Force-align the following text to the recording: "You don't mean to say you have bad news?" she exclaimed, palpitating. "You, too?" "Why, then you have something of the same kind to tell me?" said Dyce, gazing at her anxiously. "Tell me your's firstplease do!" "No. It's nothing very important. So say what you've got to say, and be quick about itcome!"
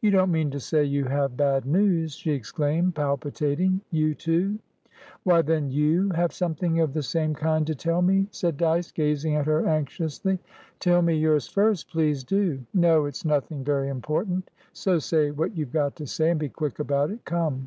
"You 0.00 0.12
don't 0.12 0.30
mean 0.30 0.52
to 0.52 0.60
say 0.60 0.84
you 0.84 1.06
have 1.06 1.36
bad 1.36 1.66
news?" 1.66 2.14
she 2.14 2.30
exclaimed, 2.30 2.94
palpitating. 2.94 3.80
"You, 3.90 4.14
too?" 4.14 4.60
"Why, 5.24 5.42
then 5.42 5.68
you 5.68 6.10
have 6.10 6.32
something 6.32 6.78
of 6.78 6.92
the 6.92 7.02
same 7.02 7.34
kind 7.34 7.66
to 7.66 7.74
tell 7.74 8.00
me?" 8.00 8.28
said 8.30 8.56
Dyce, 8.56 8.92
gazing 8.92 9.34
at 9.34 9.46
her 9.46 9.66
anxiously. 9.66 10.38
"Tell 10.78 11.02
me 11.02 11.16
your's 11.16 11.48
firstplease 11.52 12.24
do!" 12.24 12.60
"No. 12.72 13.06
It's 13.06 13.24
nothing 13.24 13.64
very 13.64 13.88
important. 13.88 14.48
So 14.72 15.00
say 15.00 15.32
what 15.32 15.56
you've 15.56 15.72
got 15.72 15.96
to 15.96 16.06
say, 16.06 16.30
and 16.30 16.38
be 16.38 16.50
quick 16.50 16.78
about 16.78 17.10
itcome!" 17.10 17.66